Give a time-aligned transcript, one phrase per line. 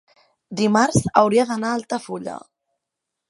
[0.61, 2.39] dimarts hauria d'anar a Altafulla.